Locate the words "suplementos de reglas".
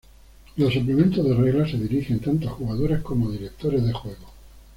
0.73-1.69